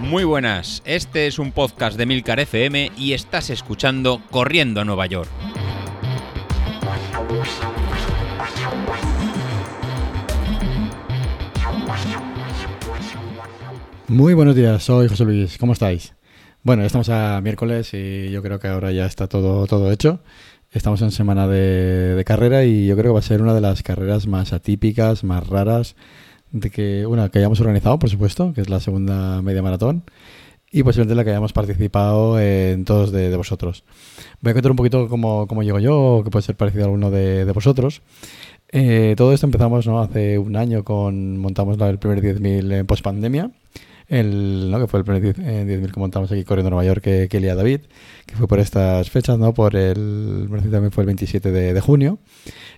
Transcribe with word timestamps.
Muy 0.00 0.24
buenas, 0.24 0.82
este 0.86 1.26
es 1.26 1.38
un 1.38 1.52
podcast 1.52 1.98
de 1.98 2.06
Milcar 2.06 2.40
FM 2.40 2.92
y 2.96 3.12
estás 3.12 3.50
escuchando 3.50 4.22
Corriendo 4.30 4.80
a 4.80 4.84
Nueva 4.86 5.04
York. 5.06 5.28
Muy 14.08 14.32
buenos 14.32 14.56
días, 14.56 14.82
soy 14.82 15.08
José 15.08 15.24
Luis, 15.24 15.58
¿cómo 15.58 15.74
estáis? 15.74 16.14
Bueno, 16.62 16.84
estamos 16.84 17.10
a 17.10 17.40
miércoles 17.42 17.92
y 17.92 18.30
yo 18.30 18.42
creo 18.42 18.58
que 18.58 18.68
ahora 18.68 18.92
ya 18.92 19.04
está 19.04 19.28
todo, 19.28 19.66
todo 19.66 19.92
hecho. 19.92 20.20
Estamos 20.70 21.02
en 21.02 21.10
semana 21.10 21.46
de 21.46 22.22
carrera 22.26 22.64
y 22.64 22.86
yo 22.86 22.94
creo 22.96 23.10
que 23.10 23.14
va 23.14 23.18
a 23.20 23.22
ser 23.22 23.42
una 23.42 23.54
de 23.54 23.60
las 23.60 23.82
carreras 23.82 24.26
más 24.26 24.52
atípicas, 24.52 25.22
más 25.22 25.46
raras 25.46 25.96
de 26.52 26.70
que 26.70 27.06
una 27.06 27.28
que 27.28 27.38
hayamos 27.38 27.60
organizado, 27.60 27.98
por 27.98 28.10
supuesto, 28.10 28.52
que 28.52 28.60
es 28.60 28.68
la 28.68 28.80
segunda 28.80 29.42
media 29.42 29.62
maratón, 29.62 30.04
y 30.70 30.82
posiblemente 30.82 31.14
la 31.14 31.24
que 31.24 31.30
hayamos 31.30 31.52
participado 31.52 32.38
en 32.38 32.84
todos 32.84 33.10
de, 33.10 33.34
vosotros. 33.36 33.84
Voy 34.40 34.50
a 34.50 34.54
contar 34.54 34.70
un 34.70 34.76
poquito 34.76 35.08
cómo, 35.08 35.46
cómo 35.46 35.62
llego 35.62 35.78
yo, 35.78 36.22
que 36.24 36.30
puede 36.30 36.42
ser 36.42 36.56
parecido 36.56 36.84
a 36.84 36.86
alguno 36.86 37.10
de, 37.10 37.50
vosotros. 37.52 38.02
Eh, 38.70 39.14
todo 39.16 39.32
esto 39.32 39.46
empezamos 39.46 39.86
¿no? 39.86 40.00
hace 40.00 40.38
un 40.38 40.54
año 40.56 40.84
con 40.84 41.38
montamos 41.38 41.80
el 41.80 41.98
primer 41.98 42.20
10.000 42.20 42.80
en 42.80 42.86
post 42.86 43.02
pandemia 43.02 43.50
el, 44.08 44.70
¿no? 44.70 44.80
que 44.80 44.86
fue 44.86 45.00
el 45.00 45.04
primer 45.04 45.22
10.000 45.22 45.44
eh, 45.44 45.90
que 45.92 46.00
montamos 46.00 46.32
aquí 46.32 46.44
corriendo 46.44 46.70
Nueva 46.70 46.84
York 46.84 47.02
que, 47.02 47.28
que 47.28 47.40
David, 47.40 47.80
que 48.26 48.36
fue 48.36 48.48
por 48.48 48.58
estas 48.58 49.10
fechas, 49.10 49.38
¿no? 49.38 49.54
Por 49.54 49.76
el, 49.76 50.48
también 50.70 50.90
fue 50.90 51.02
el 51.02 51.06
27 51.06 51.50
de, 51.50 51.80
junio. 51.80 52.18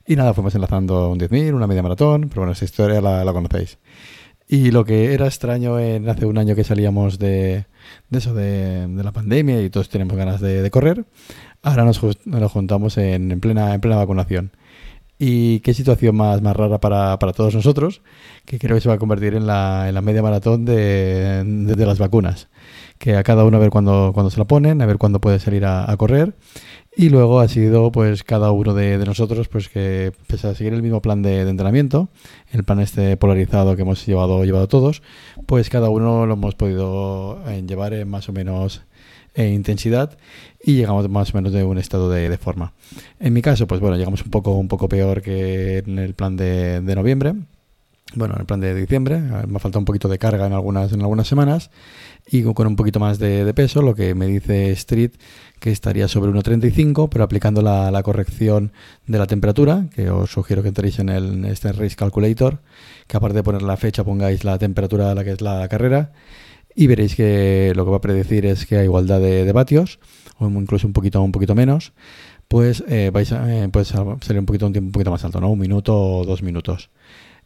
Y 0.07 0.17
nada, 0.17 0.35
fuimos 0.35 0.55
enlazando 0.55 1.11
un 1.11 1.19
10.000, 1.19 1.55
una 1.55 1.67
media 1.67 1.83
maratón, 1.83 2.29
pero 2.29 2.43
bueno, 2.43 2.53
esa 2.53 2.65
historia 2.65 3.01
la, 3.01 3.25
la, 3.25 3.33
conocéis. 3.33 3.79
Y 4.49 4.73
lo 4.73 4.85
que 4.85 5.15
era 5.15 5.27
extraño 5.27 5.79
en 5.79 6.09
hace 6.09 6.27
un 6.27 6.37
año 6.37 6.57
que 6.57 6.65
salíamos 6.65 7.19
de, 7.19 7.67
de 8.09 8.19
eso, 8.19 8.35
de, 8.35 8.89
de, 8.89 9.05
la 9.05 9.13
pandemia 9.13 9.63
y 9.63 9.71
todos 9.71 9.89
tenemos 9.89 10.17
ganas 10.17 10.41
de, 10.41 10.61
de 10.63 10.71
correr, 10.71 11.05
ahora 11.63 11.85
nos, 11.85 12.01
nos 12.27 12.53
juntamos 12.53 12.99
en, 12.99 13.31
en, 13.31 13.41
plena, 13.41 13.75
en 13.75 13.81
plena 13.81 13.97
vacunación. 13.97 14.51
Y 15.23 15.61
qué 15.61 15.75
situación 15.75 16.17
más, 16.17 16.41
más 16.41 16.57
rara 16.57 16.81
para, 16.81 17.19
para, 17.19 17.35
todos 17.35 17.55
nosotros, 17.55 18.01
que 18.47 18.59
creo 18.59 18.75
que 18.75 18.81
se 18.81 18.89
va 18.89 18.95
a 18.95 18.99
convertir 18.99 19.35
en 19.35 19.47
la, 19.47 19.87
en 19.87 19.95
la 19.95 20.01
media 20.01 20.23
maratón 20.23 20.65
de, 20.65 21.45
de, 21.45 21.87
las 21.87 21.99
vacunas. 21.99 22.49
Que 22.97 23.17
a 23.17 23.23
cada 23.23 23.45
uno 23.45 23.59
a 23.59 23.61
ver 23.61 23.69
cuándo, 23.69 24.13
cuándo 24.15 24.31
se 24.31 24.39
la 24.39 24.47
ponen, 24.47 24.81
a 24.81 24.87
ver 24.87 24.97
cuándo 24.97 25.21
puede 25.21 25.39
salir 25.39 25.67
a, 25.67 25.95
correr. 25.99 26.37
Y 26.97 27.11
luego 27.11 27.41
ha 27.41 27.49
sido 27.49 27.93
pues 27.93 28.25
cada 28.25 28.51
uno 28.51 28.73
de, 28.73 28.97
de, 28.97 29.05
nosotros 29.05 29.49
pues 29.49 29.69
que 29.69 30.11
pese 30.27 30.49
a 30.49 30.55
seguir 30.55 30.73
el 30.73 30.83
mismo 30.83 31.03
plan 31.03 31.21
de, 31.21 31.45
de, 31.45 31.51
entrenamiento, 31.51 32.09
el 32.51 32.65
plan 32.65 32.81
este 32.81 33.19
polarizado 33.19 33.77
que 33.77 33.83
hemos 33.83 34.07
llevado, 34.07 34.43
llevado 34.47 34.69
todos, 34.69 35.03
pues 35.45 35.69
cada 35.69 35.91
uno 35.91 36.25
lo 36.25 36.33
hemos 36.33 36.55
podido 36.55 37.43
eh, 37.47 37.63
llevar 37.67 37.93
en 37.93 38.09
más 38.09 38.31
o 38.31 38.33
menos 38.33 38.85
e 39.35 39.49
intensidad 39.49 40.17
y 40.63 40.75
llegamos 40.75 41.09
más 41.09 41.33
o 41.33 41.37
menos 41.37 41.53
de 41.53 41.65
un 41.65 41.79
estado 41.79 42.11
de, 42.11 42.37
forma. 42.39 42.73
En 43.19 43.33
mi 43.33 43.43
caso, 43.43 43.67
pues 43.67 43.81
bueno, 43.81 43.97
llegamos 43.97 44.23
un 44.23 44.31
poco, 44.31 44.57
un 44.57 44.69
poco 44.69 44.89
peor 44.89 45.23
que 45.23 45.79
en 45.79 45.99
el 45.99 46.15
plan 46.15 46.37
de, 46.37 46.83
noviembre. 46.95 47.35
Bueno, 48.15 48.35
en 48.35 48.41
el 48.41 48.47
plan 48.47 48.61
de 48.61 48.75
diciembre, 48.75 49.21
me 49.21 49.57
ha 49.57 49.61
faltado 49.61 49.79
un 49.79 49.85
poquito 49.85 50.09
de 50.09 50.19
carga 50.19 50.47
en 50.47 50.53
algunas, 50.53 50.93
en 50.93 51.01
algunas 51.01 51.29
semanas 51.29 51.71
y 52.27 52.43
con 52.43 52.67
un 52.67 52.75
poquito 52.75 52.99
más 52.99 53.21
de, 53.21 53.53
peso, 53.55 53.83
lo 53.83 53.95
que 53.95 54.15
me 54.15 54.27
dice 54.27 54.73
Street 54.73 55.13
que 55.61 55.71
estaría 55.71 56.09
sobre 56.09 56.33
1.35, 56.33 57.09
pero 57.11 57.23
aplicando 57.23 57.63
la, 57.63 57.91
la, 57.91 58.03
corrección 58.03 58.73
de 59.07 59.19
la 59.19 59.27
temperatura, 59.27 59.87
que 59.95 60.11
os 60.11 60.31
sugiero 60.31 60.63
que 60.63 60.69
entréis 60.69 60.99
en, 60.99 61.11
el, 61.11 61.33
en 61.35 61.45
este 61.45 61.71
Race 61.73 61.97
Calculator, 61.97 62.61
que 63.07 63.17
aparte 63.17 63.37
de 63.37 63.43
poner 63.43 63.63
la 63.63 63.77
fecha 63.77 64.03
pongáis 64.03 64.43
la 64.43 64.59
temperatura 64.59 65.11
a 65.11 65.15
la 65.15 65.23
que 65.23 65.33
es 65.33 65.41
la 65.41 65.69
carrera 65.69 66.13
y 66.75 66.87
veréis 66.87 67.15
que 67.15 67.73
lo 67.75 67.85
que 67.85 67.91
va 67.91 67.97
a 67.99 68.01
predecir 68.01 68.47
es 68.47 68.67
que 68.67 68.77
a 68.77 68.85
igualdad 68.85 69.21
de, 69.21 69.51
vatios, 69.53 69.99
o 70.39 70.49
incluso 70.49 70.87
un 70.87 70.93
poquito, 70.93 71.21
un 71.23 71.33
poquito 71.33 71.55
menos, 71.55 71.93
pues 72.49 72.83
eh, 72.89 73.11
vais 73.13 73.33
a, 73.33 73.65
eh, 73.65 73.69
puede 73.69 73.85
salir 73.85 74.39
un 74.39 74.47
poquito 74.47 74.67
un 74.67 74.73
tiempo 74.73 74.89
un 74.89 74.93
poquito 74.93 75.11
más 75.11 75.25
alto, 75.25 75.41
¿no? 75.41 75.51
Un 75.51 75.59
minuto 75.59 75.97
o 75.97 76.25
dos 76.25 76.43
minutos. 76.43 76.91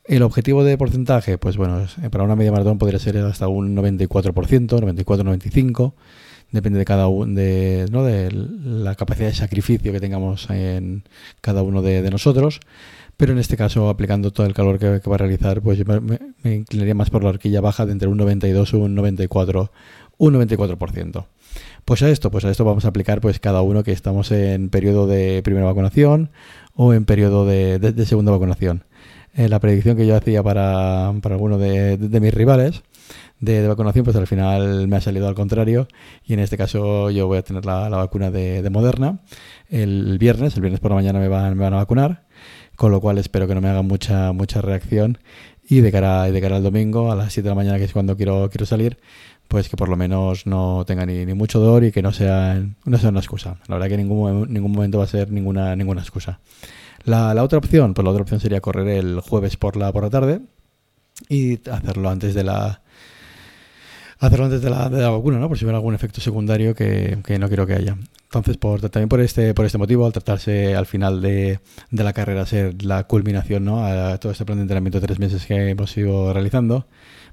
El 0.04 0.22
objetivo 0.22 0.64
de 0.64 0.76
porcentaje, 0.76 1.38
pues 1.38 1.56
bueno, 1.56 1.86
eh, 2.02 2.10
para 2.10 2.24
una 2.24 2.36
media 2.36 2.52
maratón 2.52 2.78
podría 2.78 2.98
ser 2.98 3.16
hasta 3.18 3.48
un 3.48 3.74
94%, 3.74 4.32
94-95%, 4.32 5.94
depende 6.52 6.78
de 6.78 6.84
cada 6.84 7.08
uno, 7.08 7.34
de, 7.34 7.86
¿no? 7.90 8.04
de 8.04 8.30
la 8.30 8.94
capacidad 8.94 9.28
de 9.28 9.34
sacrificio 9.34 9.92
que 9.92 10.00
tengamos 10.00 10.48
en 10.50 11.04
cada 11.40 11.62
uno 11.62 11.82
de 11.82 12.08
nosotros. 12.10 12.60
Pero 13.16 13.32
en 13.32 13.38
este 13.38 13.56
caso, 13.56 13.88
aplicando 13.88 14.32
todo 14.32 14.46
el 14.46 14.54
calor 14.54 14.78
que, 14.78 15.08
va 15.08 15.14
a 15.14 15.18
realizar, 15.18 15.62
pues 15.62 15.86
me, 15.86 16.00
me, 16.00 16.54
inclinaría 16.54 16.94
más 16.94 17.10
por 17.10 17.22
la 17.22 17.30
horquilla 17.30 17.60
baja 17.60 17.86
de 17.86 17.92
entre 17.92 18.08
un 18.08 18.16
92 18.16 18.72
y 18.72 18.76
un 18.76 18.94
94, 18.94 19.70
un 20.18 20.34
94%. 20.34 21.26
Pues 21.84 22.02
a 22.02 22.10
esto, 22.10 22.30
pues 22.30 22.44
a 22.44 22.50
esto 22.50 22.64
vamos 22.64 22.84
a 22.84 22.88
aplicar 22.88 23.20
pues 23.20 23.38
cada 23.38 23.62
uno 23.62 23.84
que 23.84 23.92
estamos 23.92 24.32
en 24.32 24.70
periodo 24.70 25.06
de 25.06 25.42
primera 25.44 25.66
vacunación 25.66 26.30
o 26.74 26.94
en 26.94 27.04
periodo 27.04 27.46
de, 27.46 27.78
de, 27.78 28.06
segunda 28.06 28.32
vacunación. 28.32 28.84
Eh, 29.34 29.48
la 29.48 29.60
predicción 29.60 29.96
que 29.96 30.06
yo 30.06 30.16
hacía 30.16 30.42
para, 30.42 31.12
para 31.22 31.34
alguno 31.34 31.58
de, 31.58 31.98
de 31.98 32.20
mis 32.20 32.32
rivales 32.32 32.82
de, 33.40 33.68
vacunación, 33.68 34.04
pues 34.04 34.16
al 34.16 34.26
final 34.26 34.88
me 34.88 34.96
ha 34.96 35.00
salido 35.00 35.28
al 35.28 35.34
contrario 35.34 35.88
y 36.24 36.34
en 36.34 36.40
este 36.40 36.56
caso 36.56 37.10
yo 37.10 37.26
voy 37.26 37.38
a 37.38 37.42
tener 37.42 37.64
la, 37.64 37.88
la 37.90 37.98
vacuna 37.98 38.30
de, 38.30 38.68
Moderna 38.70 39.20
el 39.68 40.18
viernes, 40.18 40.54
el 40.56 40.62
viernes 40.62 40.80
por 40.80 40.90
la 40.90 40.96
mañana 40.96 41.18
me 41.18 41.28
van, 41.28 41.56
me 41.56 41.64
van 41.64 41.74
a 41.74 41.78
vacunar 41.78 42.23
con 42.76 42.90
lo 42.90 43.00
cual 43.00 43.18
espero 43.18 43.46
que 43.46 43.54
no 43.54 43.60
me 43.60 43.68
haga 43.68 43.82
mucha, 43.82 44.32
mucha 44.32 44.60
reacción 44.60 45.18
y 45.68 45.80
de 45.80 45.92
cara, 45.92 46.24
de 46.24 46.40
cara 46.40 46.56
al 46.56 46.62
domingo 46.62 47.10
a 47.10 47.16
las 47.16 47.32
7 47.32 47.44
de 47.44 47.50
la 47.50 47.54
mañana, 47.54 47.78
que 47.78 47.84
es 47.84 47.92
cuando 47.92 48.16
quiero, 48.16 48.48
quiero 48.50 48.66
salir, 48.66 48.98
pues 49.48 49.68
que 49.68 49.76
por 49.76 49.88
lo 49.88 49.96
menos 49.96 50.46
no 50.46 50.84
tenga 50.86 51.06
ni, 51.06 51.24
ni 51.24 51.34
mucho 51.34 51.58
dolor 51.58 51.84
y 51.84 51.92
que 51.92 52.02
no 52.02 52.12
sea, 52.12 52.62
no 52.84 52.98
sea 52.98 53.10
una 53.10 53.20
excusa. 53.20 53.56
La 53.68 53.76
verdad 53.76 53.88
que 53.88 53.94
en 53.94 54.08
ningún, 54.08 54.52
ningún 54.52 54.72
momento 54.72 54.98
va 54.98 55.04
a 55.04 55.08
ser 55.08 55.30
ninguna, 55.30 55.74
ninguna 55.76 56.02
excusa. 56.02 56.40
La, 57.04 57.34
la, 57.34 57.42
otra 57.42 57.58
opción, 57.58 57.94
pues 57.94 58.04
la 58.04 58.10
otra 58.10 58.22
opción 58.22 58.40
sería 58.40 58.60
correr 58.60 58.88
el 58.88 59.20
jueves 59.20 59.56
por 59.56 59.76
la, 59.76 59.92
por 59.92 60.04
la 60.04 60.10
tarde 60.10 60.40
y 61.28 61.60
hacerlo 61.68 62.08
antes 62.10 62.34
de 62.34 62.44
la, 62.44 62.82
hacerlo 64.26 64.46
antes 64.46 64.62
de 64.62 64.70
la, 64.70 64.88
de 64.88 65.02
la 65.02 65.10
vacuna, 65.10 65.38
¿no? 65.38 65.48
Por 65.48 65.58
si 65.58 65.64
hubiera 65.64 65.78
algún 65.78 65.94
efecto 65.94 66.20
secundario 66.20 66.74
que, 66.74 67.18
que, 67.24 67.38
no 67.38 67.48
quiero 67.48 67.66
que 67.66 67.74
haya. 67.74 67.96
Entonces, 68.24 68.56
por, 68.56 68.80
también 68.90 69.08
por 69.08 69.20
este, 69.20 69.54
por 69.54 69.64
este 69.64 69.78
motivo, 69.78 70.06
al 70.06 70.12
tratarse 70.12 70.74
al 70.74 70.86
final 70.86 71.20
de, 71.20 71.60
de 71.90 72.04
la 72.04 72.12
carrera 72.12 72.46
ser 72.46 72.82
la 72.82 73.04
culminación 73.04 73.64
¿no? 73.64 73.84
a 73.84 74.18
todo 74.18 74.32
este 74.32 74.44
plan 74.44 74.58
de 74.58 74.62
entrenamiento 74.62 75.00
de 75.00 75.06
tres 75.06 75.18
meses 75.18 75.46
que 75.46 75.70
hemos 75.70 75.96
ido 75.96 76.32
realizando, 76.32 76.86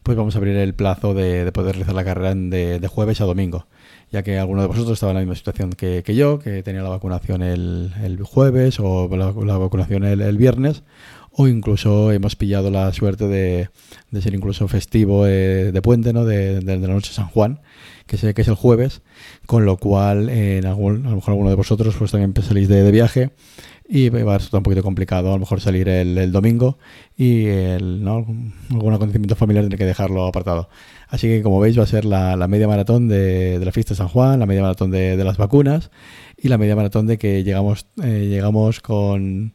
pues 0.03 0.17
vamos 0.17 0.35
a 0.35 0.37
abrir 0.37 0.55
el 0.57 0.73
plazo 0.73 1.13
de, 1.13 1.45
de 1.45 1.51
poder 1.51 1.75
realizar 1.75 1.95
la 1.95 2.03
carrera 2.03 2.35
de, 2.35 2.79
de, 2.79 2.87
jueves 2.87 3.21
a 3.21 3.25
domingo, 3.25 3.67
ya 4.11 4.23
que 4.23 4.37
alguno 4.37 4.61
de 4.61 4.67
vosotros 4.67 4.93
estaba 4.93 5.11
en 5.11 5.15
la 5.15 5.21
misma 5.21 5.35
situación 5.35 5.71
que, 5.71 6.03
que 6.03 6.15
yo, 6.15 6.39
que 6.39 6.63
tenía 6.63 6.83
la 6.83 6.89
vacunación 6.89 7.41
el, 7.41 7.93
el 8.03 8.21
jueves 8.23 8.79
o 8.79 9.09
la, 9.15 9.57
vacunación 9.57 10.03
el 10.03 10.37
viernes, 10.37 10.83
o 11.33 11.47
incluso 11.47 12.11
hemos 12.11 12.35
pillado 12.35 12.69
la 12.71 12.91
suerte 12.93 13.27
de, 13.27 13.69
de 14.11 14.21
ser 14.21 14.33
incluso 14.33 14.67
festivo 14.67 15.25
eh, 15.27 15.71
de 15.71 15.81
puente, 15.81 16.13
¿no? 16.13 16.25
De, 16.25 16.61
la 16.61 16.75
noche 16.75 17.09
de 17.09 17.15
San 17.15 17.27
Juan, 17.27 17.61
que 18.05 18.17
sé 18.17 18.33
que 18.33 18.41
es 18.41 18.47
el 18.47 18.55
jueves, 18.55 19.01
con 19.45 19.65
lo 19.65 19.77
cual 19.77 20.29
en 20.29 20.65
algún, 20.65 21.05
a 21.05 21.09
lo 21.11 21.15
mejor 21.15 21.31
alguno 21.31 21.49
de 21.49 21.55
vosotros 21.55 21.95
pues 21.97 22.11
también 22.11 22.33
salís 22.43 22.67
de, 22.67 22.91
viaje 22.91 23.31
y 23.87 24.09
va 24.09 24.35
a 24.35 24.39
ser 24.39 24.55
un 24.55 24.63
poquito 24.63 24.83
complicado 24.83 25.29
a 25.29 25.33
lo 25.33 25.39
mejor 25.39 25.59
salir 25.59 25.87
el, 25.89 26.31
domingo 26.31 26.77
y 27.17 27.45
el, 27.45 28.03
¿no? 28.03 28.25
algún 28.69 28.93
acontecimiento 28.93 29.35
familiar 29.35 29.63
tiene 29.63 29.77
que 29.77 29.85
dejarlo 29.85 30.25
apartado. 30.25 30.69
Así 31.07 31.27
que 31.27 31.41
como 31.41 31.59
veis 31.59 31.77
va 31.77 31.83
a 31.83 31.87
ser 31.87 32.05
la, 32.05 32.35
media 32.47 32.67
maratón 32.67 33.07
de, 33.07 33.59
la 33.63 33.71
fiesta 33.71 33.93
de 33.93 33.97
San 33.97 34.07
Juan, 34.07 34.39
la 34.39 34.45
media 34.45 34.61
maratón 34.61 34.91
de, 34.91 35.15
de 35.17 35.23
las 35.23 35.37
vacunas 35.37 35.91
y 36.37 36.49
la 36.49 36.57
media 36.57 36.75
maratón 36.75 37.07
de 37.07 37.17
que 37.17 37.43
llegamos, 37.43 37.87
eh, 38.03 38.27
llegamos 38.29 38.79
con 38.79 39.53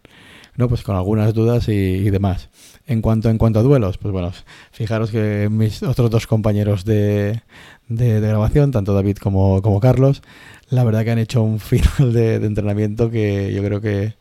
¿no? 0.57 0.69
Pues 0.69 0.83
con 0.83 0.97
algunas 0.97 1.35
dudas 1.35 1.69
y, 1.69 2.11
demás. 2.11 2.49
En 2.87 3.03
cuanto, 3.03 3.31
en 3.31 3.39
cuanto 3.39 3.59
a 3.59 3.63
duelos, 3.63 3.99
pues 3.99 4.13
bueno, 4.13 4.33
fijaros 4.73 5.11
que 5.11 5.49
mis 5.51 5.83
otros 5.83 6.11
dos 6.11 6.27
compañeros 6.27 6.85
de, 6.85 7.43
de, 7.89 8.21
grabación, 8.21 8.71
tanto 8.71 8.95
David 8.95 9.17
como, 9.17 9.61
como 9.63 9.81
Carlos, 9.81 10.23
la 10.69 10.85
verdad 10.85 11.05
que 11.05 11.11
han 11.11 11.19
hecho 11.19 11.43
un 11.43 11.59
final 11.61 12.13
de, 12.13 12.37
entrenamiento 12.37 13.11
que 13.11 13.53
yo 13.53 13.63
creo 13.63 13.81
que 13.81 14.15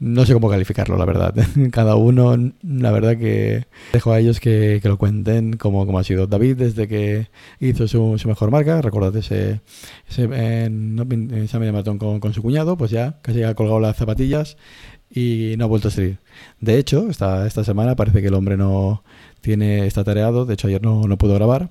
no 0.00 0.26
sé 0.26 0.34
cómo 0.34 0.50
calificarlo, 0.50 0.96
la 0.96 1.04
verdad. 1.04 1.34
Cada 1.72 1.94
uno, 1.94 2.36
la 2.62 2.90
verdad 2.90 3.16
que 3.16 3.66
dejo 3.92 4.12
a 4.12 4.18
ellos 4.18 4.40
que, 4.40 4.80
que 4.82 4.88
lo 4.88 4.98
cuenten 4.98 5.56
como, 5.56 5.86
como, 5.86 5.98
ha 5.98 6.04
sido 6.04 6.26
David 6.26 6.56
desde 6.56 6.88
que 6.88 7.28
hizo 7.60 7.86
su, 7.88 8.18
su 8.18 8.28
mejor 8.28 8.50
marca. 8.50 8.82
Recordad 8.82 9.16
ese, 9.16 9.60
ese, 10.08 10.28
eh, 10.30 10.68
media 10.68 11.72
maratón 11.72 11.98
con, 11.98 12.20
con, 12.20 12.34
su 12.34 12.42
cuñado, 12.42 12.76
pues 12.76 12.90
ya 12.90 13.18
casi 13.22 13.44
ha 13.44 13.54
colgado 13.54 13.80
las 13.80 13.96
zapatillas 13.96 14.56
y 15.14 15.54
no 15.56 15.64
ha 15.64 15.68
vuelto 15.68 15.88
a 15.88 15.90
salir. 15.90 16.18
De 16.60 16.78
hecho, 16.78 17.08
esta, 17.08 17.46
esta 17.46 17.62
semana 17.62 17.94
parece 17.94 18.20
que 18.20 18.28
el 18.28 18.34
hombre 18.34 18.56
no 18.56 19.04
tiene 19.40 19.86
está 19.86 20.02
tareado. 20.02 20.44
De 20.44 20.54
hecho, 20.54 20.66
ayer 20.66 20.82
no, 20.82 21.06
no 21.06 21.16
pudo 21.16 21.34
grabar. 21.34 21.70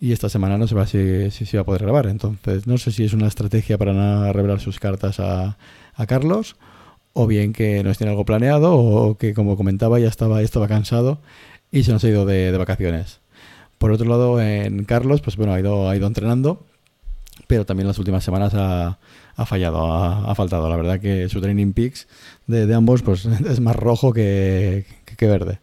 Y 0.00 0.12
esta 0.12 0.28
semana 0.28 0.58
no 0.58 0.66
se 0.66 0.74
va 0.74 0.86
si, 0.86 1.30
si, 1.30 1.46
si 1.46 1.56
va 1.56 1.62
a 1.62 1.66
poder 1.66 1.82
grabar. 1.82 2.08
Entonces, 2.08 2.66
no 2.66 2.76
sé 2.78 2.90
si 2.90 3.04
es 3.04 3.12
una 3.12 3.28
estrategia 3.28 3.78
para 3.78 4.32
revelar 4.32 4.60
sus 4.60 4.80
cartas 4.80 5.20
a, 5.20 5.58
a 5.94 6.06
Carlos 6.06 6.56
o 7.12 7.26
bien 7.26 7.52
que 7.52 7.84
no 7.84 7.94
tiene 7.94 8.10
algo 8.10 8.24
planeado 8.24 8.74
o 8.74 9.16
que 9.16 9.34
como 9.34 9.56
comentaba 9.56 10.00
ya 10.00 10.08
estaba 10.08 10.42
estaba 10.42 10.66
cansado 10.66 11.20
y 11.70 11.84
se 11.84 11.92
nos 11.92 12.02
ha 12.04 12.08
ido 12.08 12.26
de, 12.26 12.50
de 12.50 12.58
vacaciones. 12.58 13.20
Por 13.78 13.92
otro 13.92 14.08
lado, 14.08 14.40
en 14.40 14.84
Carlos, 14.84 15.20
pues 15.22 15.36
bueno, 15.36 15.52
ha 15.52 15.60
ido, 15.60 15.88
ha 15.88 15.96
ido 15.96 16.06
entrenando, 16.06 16.64
pero 17.46 17.66
también 17.66 17.86
las 17.86 17.98
últimas 17.98 18.24
semanas 18.24 18.54
ha, 18.54 18.98
ha 19.36 19.46
fallado, 19.46 19.92
ha, 19.92 20.30
ha, 20.30 20.34
faltado. 20.34 20.68
La 20.68 20.76
verdad 20.76 21.00
que 21.00 21.28
su 21.28 21.40
training 21.40 21.72
peaks 21.72 22.06
de, 22.46 22.72
ambos 22.74 23.02
pues, 23.02 23.26
es 23.48 23.60
más 23.60 23.76
rojo 23.76 24.12
que, 24.12 24.86
que, 25.04 25.16
que, 25.16 25.26
verde. 25.26 25.60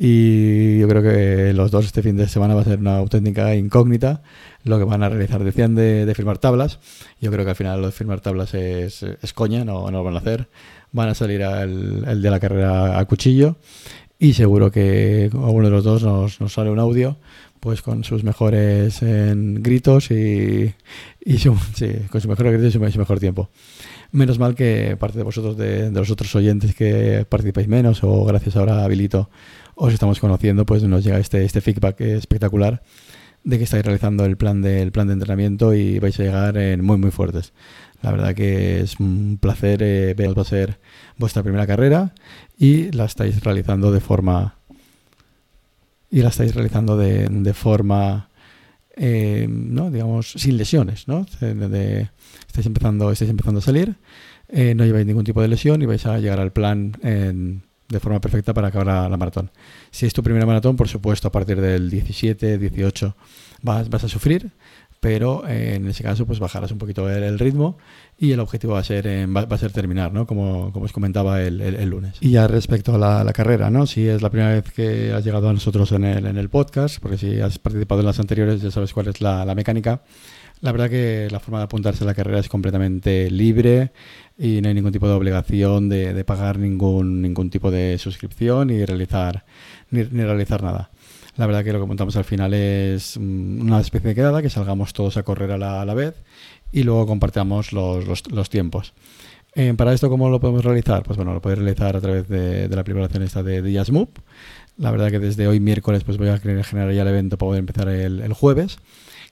Y 0.00 0.78
yo 0.78 0.88
creo 0.88 1.02
que 1.02 1.52
los 1.54 1.72
dos 1.72 1.86
este 1.86 2.02
fin 2.02 2.16
de 2.16 2.28
semana 2.28 2.54
va 2.54 2.60
a 2.60 2.64
ser 2.64 2.78
una 2.78 2.98
auténtica 2.98 3.56
incógnita 3.56 4.22
lo 4.62 4.78
que 4.78 4.84
van 4.84 5.02
a 5.02 5.08
realizar. 5.08 5.42
Decían 5.42 5.74
de, 5.74 6.06
de 6.06 6.14
firmar 6.14 6.38
tablas. 6.38 6.78
Yo 7.20 7.32
creo 7.32 7.44
que 7.44 7.50
al 7.50 7.56
final 7.56 7.80
lo 7.80 7.86
de 7.86 7.92
firmar 7.92 8.20
tablas 8.20 8.54
es, 8.54 9.02
es 9.02 9.32
coña, 9.32 9.64
no, 9.64 9.90
no, 9.90 9.98
lo 9.98 10.04
van 10.04 10.14
a 10.14 10.18
hacer. 10.18 10.48
Van 10.92 11.08
a 11.08 11.14
salir 11.14 11.42
al, 11.42 12.04
el 12.06 12.22
de 12.22 12.30
la 12.30 12.38
carrera 12.38 12.98
a 12.98 13.04
cuchillo. 13.06 13.56
Y 14.20 14.34
seguro 14.34 14.70
que 14.70 15.30
alguno 15.32 15.66
de 15.66 15.70
los 15.70 15.84
dos 15.84 16.02
nos, 16.02 16.40
nos 16.40 16.52
sale 16.52 16.70
un 16.70 16.78
audio 16.78 17.16
pues 17.60 17.82
con 17.82 18.04
sus 18.04 18.24
mejores 18.24 19.00
gritos 19.00 20.10
y, 20.10 20.74
su, 21.38 21.56
sí, 21.74 21.92
con 22.10 22.20
su 22.20 22.28
mejor 22.28 22.50
gritos 22.52 22.68
y 22.68 22.92
su, 22.92 22.98
mejor 22.98 23.20
tiempo. 23.20 23.50
Menos 24.10 24.38
mal 24.38 24.54
que 24.54 24.96
parte 24.98 25.18
de 25.18 25.24
vosotros, 25.24 25.56
de, 25.56 25.90
los 25.90 26.10
otros 26.10 26.34
oyentes 26.34 26.74
que 26.74 27.26
participáis 27.28 27.68
menos 27.68 28.02
o 28.02 28.24
gracias 28.24 28.56
ahora 28.56 28.80
a 28.80 28.84
Habilito 28.84 29.30
os 29.74 29.92
estamos 29.92 30.18
conociendo, 30.18 30.66
pues 30.66 30.82
nos 30.82 31.04
llega 31.04 31.18
este, 31.18 31.44
este 31.44 31.60
feedback 31.60 32.00
espectacular 32.00 32.82
de 33.44 33.58
que 33.58 33.64
estáis 33.64 33.84
realizando 33.84 34.24
el 34.24 34.36
plan 34.36 34.60
de, 34.60 34.90
plan 34.90 35.06
de 35.06 35.14
entrenamiento 35.14 35.74
y 35.74 35.98
vais 35.98 36.18
a 36.18 36.22
llegar 36.22 36.56
en 36.58 36.84
muy 36.84 36.98
muy 36.98 37.10
fuertes. 37.10 37.52
La 38.02 38.10
verdad 38.12 38.34
que 38.34 38.80
es 38.80 39.00
un 39.00 39.38
placer 39.40 39.82
eh, 39.82 40.14
veros 40.14 40.36
va 40.36 40.42
a 40.42 40.44
ser 40.44 40.80
vuestra 41.16 41.42
primera 41.42 41.66
carrera 41.66 42.14
y 42.56 42.90
la 42.92 43.04
estáis 43.04 43.42
realizando 43.42 43.90
de 43.90 44.00
forma 44.00 44.57
y 46.10 46.22
la 46.22 46.28
estáis 46.28 46.54
realizando 46.54 46.96
de, 46.96 47.28
de 47.28 47.54
forma 47.54 48.28
eh, 48.96 49.46
no 49.48 49.90
digamos 49.90 50.32
sin 50.32 50.56
lesiones 50.56 51.06
no 51.06 51.26
de, 51.40 52.08
estáis 52.46 52.66
empezando 52.66 53.10
estáis 53.12 53.30
empezando 53.30 53.58
a 53.58 53.62
salir 53.62 53.96
eh, 54.48 54.74
no 54.74 54.84
lleváis 54.84 55.06
ningún 55.06 55.24
tipo 55.24 55.42
de 55.42 55.48
lesión 55.48 55.82
y 55.82 55.86
vais 55.86 56.04
a 56.06 56.18
llegar 56.18 56.40
al 56.40 56.52
plan 56.52 56.96
en, 57.02 57.62
de 57.88 58.00
forma 58.00 58.20
perfecta 58.20 58.54
para 58.54 58.68
acabar 58.68 58.86
la, 58.86 59.08
la, 59.08 59.16
maratón. 59.16 59.50
Si 59.90 60.06
es 60.06 60.12
tu 60.12 60.22
primera 60.22 60.46
maratón 60.46 60.76
por 60.76 60.88
supuesto 60.88 61.28
a 61.28 61.32
partir 61.32 61.60
del 61.60 61.90
17 61.90 62.58
18 62.58 63.16
vas, 63.62 63.88
vas 63.88 64.04
a 64.04 64.08
sufrir 64.08 64.50
pero 65.00 65.46
eh, 65.46 65.74
en 65.76 65.86
ese 65.86 66.02
caso 66.02 66.26
pues 66.26 66.40
bajarás 66.40 66.72
un 66.72 66.78
poquito 66.78 67.08
el, 67.08 67.22
el 67.22 67.38
ritmo 67.38 67.78
y 68.18 68.32
el 68.32 68.40
objetivo 68.40 68.74
va 68.74 68.80
a 68.80 68.84
ser 68.84 69.06
eh, 69.06 69.26
va, 69.26 69.44
va, 69.44 69.56
a 69.56 69.58
ser 69.58 69.70
terminar, 69.70 70.12
¿no? 70.12 70.26
Como, 70.26 70.72
como 70.72 70.84
os 70.86 70.92
comentaba 70.92 71.40
el, 71.42 71.60
el, 71.60 71.76
el, 71.76 71.88
lunes. 71.88 72.16
Y 72.20 72.30
ya 72.30 72.48
respecto 72.48 72.94
a 72.94 72.98
la, 72.98 73.22
la, 73.22 73.32
carrera, 73.32 73.70
¿no? 73.70 73.86
Si 73.86 74.06
es 74.08 74.22
la 74.22 74.30
primera 74.30 74.52
vez 74.52 74.72
que 74.72 75.12
has 75.12 75.24
llegado 75.24 75.48
a 75.48 75.52
nosotros 75.52 75.92
en 75.92 76.04
el, 76.04 76.26
en 76.26 76.36
el 76.36 76.48
podcast, 76.48 77.00
porque 77.00 77.16
si 77.16 77.40
has 77.40 77.58
participado 77.58 78.00
en 78.00 78.06
las 78.06 78.18
anteriores 78.18 78.60
ya 78.60 78.70
sabes 78.70 78.92
cuál 78.92 79.08
es 79.08 79.20
la, 79.20 79.44
la 79.44 79.54
mecánica. 79.54 80.02
La 80.60 80.72
verdad 80.72 80.90
que 80.90 81.28
la 81.30 81.38
forma 81.38 81.58
de 81.58 81.64
apuntarse 81.64 82.02
a 82.02 82.06
la 82.06 82.14
carrera 82.14 82.40
es 82.40 82.48
completamente 82.48 83.30
libre 83.30 83.92
y 84.36 84.60
no 84.60 84.68
hay 84.68 84.74
ningún 84.74 84.90
tipo 84.90 85.06
de 85.06 85.14
obligación 85.14 85.88
de, 85.88 86.12
de 86.12 86.24
pagar 86.24 86.58
ningún, 86.58 87.22
ningún 87.22 87.48
tipo 87.48 87.70
de 87.70 87.96
suscripción 87.98 88.70
y 88.70 88.84
realizar, 88.84 89.44
ni, 89.90 90.02
ni 90.02 90.24
realizar 90.24 90.60
nada. 90.64 90.90
La 91.38 91.46
verdad 91.46 91.62
que 91.62 91.72
lo 91.72 91.80
que 91.80 91.86
montamos 91.86 92.16
al 92.16 92.24
final 92.24 92.52
es 92.52 93.16
mm, 93.16 93.60
una 93.62 93.80
especie 93.80 94.08
de 94.08 94.14
quedada, 94.16 94.42
que 94.42 94.50
salgamos 94.50 94.92
todos 94.92 95.16
a 95.16 95.22
correr 95.22 95.52
a 95.52 95.56
la, 95.56 95.94
vez 95.94 96.16
y 96.72 96.82
luego 96.82 97.06
compartamos 97.06 97.72
los, 97.72 98.50
tiempos. 98.50 98.92
Eh, 99.54 99.72
para 99.74 99.94
esto, 99.94 100.10
¿cómo 100.10 100.30
lo 100.30 100.40
podemos 100.40 100.64
realizar? 100.64 101.04
Pues 101.04 101.16
bueno, 101.16 101.32
lo 101.32 101.40
podéis 101.40 101.60
realizar 101.60 101.96
a 101.96 102.00
través 102.00 102.28
de, 102.28 102.68
de 102.68 102.74
la 102.74 102.80
aplicación 102.80 103.22
esta 103.22 103.44
de 103.44 103.84
Move. 103.92 104.10
La 104.78 104.90
verdad 104.90 105.12
que 105.12 105.20
desde 105.20 105.46
hoy 105.46 105.60
miércoles 105.60 106.02
pues 106.02 106.18
voy 106.18 106.28
a 106.28 106.38
generar 106.38 106.92
ya 106.92 107.02
el 107.02 107.08
evento 107.08 107.38
para 107.38 107.48
poder 107.50 107.60
empezar 107.60 107.88
el, 107.88 108.32
jueves. 108.32 108.78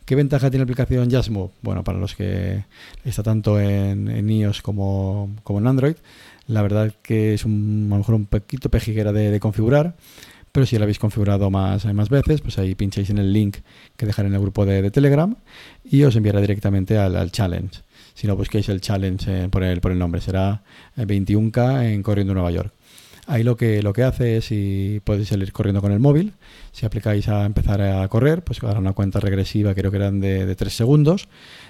¿Qué 0.05 0.15
ventaja 0.15 0.49
tiene 0.49 0.61
la 0.61 0.65
aplicación 0.65 1.11
Jasmove? 1.11 1.51
Bueno, 1.63 1.83
para 1.83 1.99
los 1.99 2.15
que 2.15 2.65
está 3.05 3.25
tanto 3.25 3.59
en, 3.59 4.31
iOS 4.31 4.63
como, 4.63 5.35
en 5.49 5.67
Android, 5.67 5.97
la 6.47 6.63
verdad 6.63 6.95
que 7.03 7.35
es 7.35 7.45
un, 7.45 7.89
a 7.89 7.95
lo 7.95 7.99
mejor 7.99 8.15
un 8.15 8.27
poquito 8.27 8.71
pejiguera 8.71 9.13
de, 9.13 9.33
de 9.33 9.41
configurar 9.41 9.97
pero 10.57 10.65
si 10.65 10.79
lo 10.79 10.85
habéis 10.85 10.99
configurado 10.99 11.51
más, 11.51 11.85
más 11.93 12.09
veces, 12.09 12.41
pues 12.41 12.57
ahí 12.59 12.75
pincháis 12.75 13.11
en 13.11 13.19
el 13.19 13.31
link 13.31 13.59
que 13.95 14.07
dejaré 14.07 14.29
en 14.29 14.35
el 14.37 14.41
grupo 14.41 14.65
de, 14.65 14.81
de 14.81 14.91
Telegram 14.91 15.37
y 15.85 16.03
os 16.05 16.17
enviará 16.17 16.41
directamente 16.41 16.97
al, 16.97 17.15
al 17.15 17.31
challenge. 17.31 17.83
Si 18.15 18.27
no 18.27 18.37
busquéis 18.37 18.71
el 18.71 18.81
challenge 18.81 19.45
eh, 19.45 19.49
por, 19.51 19.63
el, 19.63 19.83
por 19.83 19.93
el 19.93 19.99
nombre, 19.99 20.23
será 20.23 20.63
21K 20.97 21.93
en 21.93 22.03
Corriendo 22.03 22.33
Nueva 22.33 22.51
York. 22.53 22.73
Ahí 23.27 23.43
lo 23.43 23.59
que, 23.59 23.83
lo 23.83 23.93
que 23.93 24.05
hace 24.05 24.39
es, 24.39 24.47
si 24.47 25.03
podéis 25.05 25.29
salir 25.29 25.53
corriendo 25.53 25.83
con 25.83 25.93
el 25.93 26.01
móvil, 26.01 26.33
si 26.73 26.87
aplicáis 26.87 27.29
a 27.29 27.45
empezar 27.45 27.83
a 27.83 28.09
correr, 28.09 28.43
pues 28.43 28.63
hará 28.63 28.79
una 28.79 28.95
cuenta 28.95 29.21
regresiva, 29.21 29.75
creo 29.75 29.91
que 29.91 29.99
eran 29.99 30.21
de, 30.21 30.47
de 30.47 30.57
3 30.57 30.73
segundos, 30.73 31.29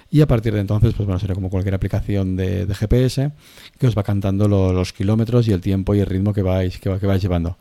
y 0.09 0.21
a 0.21 0.27
partir 0.27 0.53
de 0.53 0.61
entonces, 0.61 0.93
pues 0.93 1.05
bueno, 1.05 1.19
será 1.19 1.35
como 1.35 1.49
cualquier 1.49 1.75
aplicación 1.75 2.37
de, 2.37 2.73
GPS 2.73 3.31
que 3.77 3.87
os 3.87 3.97
va 3.97 4.03
cantando 4.03 4.47
lo, 4.47 4.71
los 4.71 4.93
kilómetros 4.93 5.45
y 5.49 5.51
el 5.51 5.59
tiempo 5.59 5.93
y 5.93 5.99
el 5.99 6.05
ritmo 6.05 6.31
que 6.31 6.41
vais, 6.41 6.79
que, 6.79 6.97
que 6.97 7.05
vais 7.05 7.21
llevando. 7.21 7.57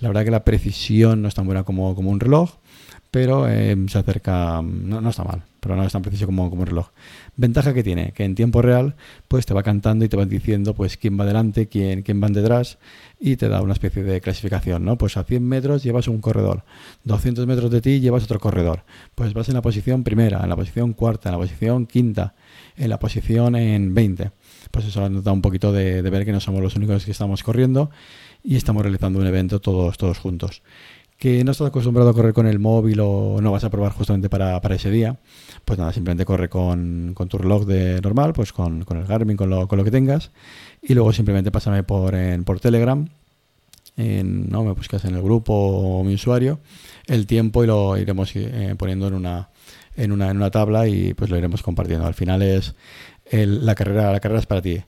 La 0.00 0.08
verdad 0.08 0.24
que 0.24 0.30
la 0.30 0.44
precisión 0.44 1.22
no 1.22 1.28
es 1.28 1.34
tan 1.34 1.46
buena 1.46 1.64
como, 1.64 1.94
como 1.94 2.10
un 2.10 2.20
reloj, 2.20 2.56
pero 3.10 3.48
eh, 3.48 3.74
se 3.88 3.98
acerca, 3.98 4.60
no, 4.62 5.00
no, 5.00 5.10
está 5.10 5.24
mal, 5.24 5.42
pero 5.60 5.74
no 5.76 5.82
es 5.82 5.92
tan 5.92 6.02
preciso 6.02 6.26
como, 6.26 6.50
como 6.50 6.62
un 6.62 6.68
reloj. 6.68 6.88
Ventaja 7.36 7.72
que 7.72 7.82
tiene, 7.82 8.12
que 8.12 8.24
en 8.24 8.34
tiempo 8.34 8.60
real 8.60 8.96
pues 9.28 9.46
te 9.46 9.54
va 9.54 9.62
cantando 9.62 10.04
y 10.04 10.08
te 10.08 10.16
va 10.16 10.26
diciendo 10.26 10.74
pues 10.74 10.96
quién 10.96 11.18
va 11.18 11.24
delante, 11.24 11.68
quién, 11.68 12.02
quién 12.02 12.22
va 12.22 12.28
detrás 12.28 12.78
y 13.18 13.36
te 13.36 13.48
da 13.48 13.62
una 13.62 13.72
especie 13.72 14.02
de 14.02 14.20
clasificación, 14.20 14.84
¿no? 14.84 14.98
Pues 14.98 15.16
a 15.16 15.24
100 15.24 15.42
metros 15.42 15.82
llevas 15.82 16.06
un 16.06 16.20
corredor, 16.20 16.64
200 17.04 17.46
metros 17.46 17.70
de 17.70 17.80
ti 17.80 18.00
llevas 18.00 18.24
otro 18.24 18.38
corredor, 18.38 18.84
pues 19.14 19.32
vas 19.32 19.48
en 19.48 19.54
la 19.54 19.62
posición 19.62 20.04
primera, 20.04 20.40
en 20.42 20.48
la 20.48 20.56
posición 20.56 20.92
cuarta, 20.92 21.30
en 21.30 21.32
la 21.32 21.38
posición 21.38 21.86
quinta, 21.86 22.34
en 22.76 22.90
la 22.90 22.98
posición 22.98 23.56
en 23.56 23.94
20. 23.94 24.32
Pues 24.70 24.84
eso 24.84 25.08
nos 25.08 25.24
da 25.24 25.32
un 25.32 25.40
poquito 25.40 25.72
de 25.72 26.02
ver 26.02 26.26
que 26.26 26.32
no 26.32 26.40
somos 26.40 26.60
los 26.60 26.76
únicos 26.76 27.04
que 27.04 27.10
estamos 27.10 27.42
corriendo 27.42 27.90
y 28.42 28.56
estamos 28.56 28.82
realizando 28.82 29.18
un 29.18 29.26
evento 29.26 29.60
todos, 29.60 29.98
todos 29.98 30.18
juntos. 30.18 30.62
Que 31.18 31.42
no 31.42 31.50
estás 31.50 31.68
acostumbrado 31.68 32.10
a 32.10 32.14
correr 32.14 32.32
con 32.32 32.46
el 32.46 32.60
móvil 32.60 33.00
o 33.00 33.40
no 33.40 33.50
vas 33.50 33.64
a 33.64 33.70
probar 33.70 33.92
justamente 33.92 34.28
para, 34.28 34.60
para 34.60 34.76
ese 34.76 34.90
día, 34.90 35.18
pues 35.64 35.78
nada, 35.78 35.92
simplemente 35.92 36.24
corre 36.24 36.48
con, 36.48 37.12
con 37.14 37.28
tu 37.28 37.38
reloj 37.38 37.66
de 37.66 38.00
normal, 38.00 38.32
pues 38.32 38.52
con, 38.52 38.84
con 38.84 38.98
el 38.98 39.04
Garmin, 39.04 39.36
con 39.36 39.50
lo, 39.50 39.66
con 39.66 39.78
lo 39.78 39.84
que 39.84 39.90
tengas, 39.90 40.30
y 40.80 40.94
luego 40.94 41.12
simplemente 41.12 41.50
pásame 41.50 41.82
por, 41.82 42.14
en, 42.14 42.44
por 42.44 42.60
Telegram, 42.60 43.08
en, 43.96 44.48
no 44.48 44.62
me 44.62 44.72
buscas 44.72 45.04
en 45.04 45.16
el 45.16 45.22
grupo 45.22 45.52
o 45.52 46.04
mi 46.04 46.14
usuario, 46.14 46.60
el 47.06 47.26
tiempo 47.26 47.64
y 47.64 47.66
lo 47.66 47.96
iremos 47.96 48.30
eh, 48.36 48.76
poniendo 48.78 49.08
en 49.08 49.14
una, 49.14 49.48
en, 49.96 50.12
una, 50.12 50.30
en 50.30 50.36
una 50.36 50.50
tabla 50.52 50.86
y 50.86 51.14
pues 51.14 51.30
lo 51.30 51.36
iremos 51.36 51.62
compartiendo. 51.62 52.06
Al 52.06 52.14
final 52.14 52.42
es 52.42 52.76
el, 53.26 53.66
la, 53.66 53.74
carrera, 53.74 54.12
la 54.12 54.20
carrera 54.20 54.40
es 54.40 54.46
para 54.46 54.62
ti 54.62 54.80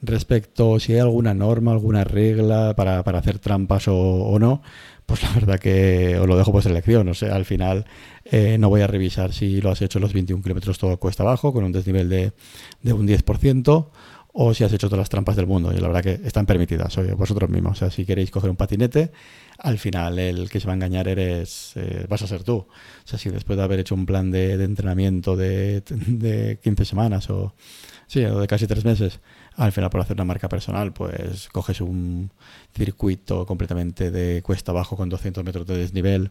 respecto 0.00 0.78
si 0.78 0.94
hay 0.94 1.00
alguna 1.00 1.34
norma, 1.34 1.72
alguna 1.72 2.04
regla 2.04 2.74
para, 2.76 3.02
para 3.02 3.18
hacer 3.18 3.38
trampas 3.38 3.88
o, 3.88 4.38
no, 4.38 4.62
pues 5.06 5.22
la 5.22 5.30
verdad 5.30 5.58
que 5.58 6.18
os 6.18 6.26
lo 6.26 6.36
dejo 6.36 6.52
por 6.52 6.62
selección. 6.62 7.08
O 7.08 7.14
sea, 7.14 7.34
al 7.34 7.44
final 7.44 7.86
eh, 8.24 8.58
no 8.58 8.68
voy 8.68 8.82
a 8.82 8.86
revisar 8.86 9.32
si 9.32 9.60
lo 9.60 9.70
has 9.70 9.82
hecho 9.82 9.98
los 9.98 10.12
21 10.12 10.42
kilómetros 10.42 10.78
todo 10.78 10.96
cuesta 10.98 11.22
abajo, 11.22 11.52
con 11.52 11.64
un 11.64 11.72
desnivel 11.72 12.08
de, 12.08 12.32
de 12.82 12.92
un 12.92 13.06
10%, 13.08 13.88
o 14.40 14.54
si 14.54 14.62
has 14.62 14.72
hecho 14.72 14.88
todas 14.88 15.00
las 15.00 15.08
trampas 15.08 15.34
del 15.34 15.46
mundo. 15.46 15.72
Y 15.72 15.78
la 15.78 15.88
verdad 15.88 16.02
que 16.02 16.26
están 16.26 16.46
permitidas, 16.46 16.96
oye, 16.98 17.12
vosotros 17.12 17.50
mismos. 17.50 17.72
O 17.72 17.74
sea, 17.74 17.90
si 17.90 18.04
queréis 18.04 18.30
coger 18.30 18.50
un 18.50 18.56
patinete, 18.56 19.10
al 19.58 19.78
final 19.78 20.18
el 20.18 20.48
que 20.48 20.60
se 20.60 20.66
va 20.66 20.74
a 20.74 20.76
engañar 20.76 21.08
eres 21.08 21.72
eh, 21.74 22.06
vas 22.08 22.22
a 22.22 22.28
ser 22.28 22.44
tú. 22.44 22.56
O 22.58 22.68
sea, 23.04 23.18
si 23.18 23.30
después 23.30 23.56
de 23.56 23.64
haber 23.64 23.80
hecho 23.80 23.96
un 23.96 24.06
plan 24.06 24.30
de, 24.30 24.52
entrenamiento 24.62 25.34
de, 25.34 25.82
de 25.88 26.60
15 26.62 26.84
semanas 26.84 27.30
o, 27.30 27.54
sí, 28.06 28.24
o 28.24 28.38
de 28.38 28.46
casi 28.46 28.68
tres 28.68 28.84
meses, 28.84 29.18
al 29.58 29.72
final 29.72 29.90
por 29.90 30.00
hacer 30.00 30.14
una 30.14 30.24
marca 30.24 30.48
personal, 30.48 30.92
pues 30.92 31.48
coges 31.50 31.80
un 31.80 32.30
circuito 32.74 33.44
completamente 33.44 34.10
de 34.10 34.40
cuesta 34.42 34.72
abajo 34.72 34.96
con 34.96 35.08
200 35.08 35.44
metros 35.44 35.66
de 35.66 35.76
desnivel 35.76 36.30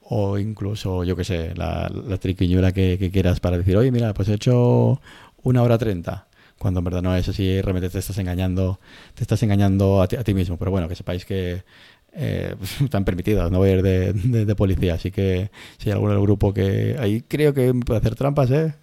o 0.00 0.38
incluso, 0.38 1.04
yo 1.04 1.14
que 1.16 1.24
sé, 1.24 1.54
la, 1.54 1.88
la 1.88 2.16
triquiñuela 2.18 2.72
que, 2.72 3.10
quieras 3.12 3.40
para 3.40 3.58
decir, 3.58 3.76
oye, 3.76 3.90
mira, 3.90 4.14
pues 4.14 4.28
he 4.28 4.34
hecho 4.34 5.00
una 5.42 5.62
hora 5.62 5.78
treinta, 5.78 6.26
cuando 6.58 6.80
en 6.80 6.84
verdad 6.84 7.02
no 7.02 7.14
es 7.16 7.28
así, 7.28 7.60
realmente 7.60 7.90
te 7.90 7.98
estás 7.98 8.16
engañando, 8.18 8.80
te 9.14 9.22
estás 9.22 9.42
engañando 9.42 10.02
a 10.02 10.08
ti 10.08 10.34
mismo. 10.34 10.56
Pero 10.58 10.70
bueno, 10.70 10.88
que 10.88 10.94
sepáis 10.94 11.24
que 11.24 11.64
eh, 12.16 12.54
están 12.84 13.04
permitidas, 13.04 13.50
no 13.50 13.58
voy 13.58 13.70
a 13.70 13.72
ir 13.72 13.82
de, 13.82 14.12
de, 14.12 14.54
policía, 14.54 14.94
así 14.94 15.10
que 15.10 15.50
si 15.78 15.88
hay 15.88 15.94
alguno 15.94 16.12
del 16.12 16.22
grupo 16.22 16.54
que 16.54 16.96
ahí 16.98 17.22
creo 17.22 17.52
que 17.52 17.74
puede 17.74 17.98
hacer 17.98 18.14
trampas, 18.14 18.50
¿eh? 18.50 18.74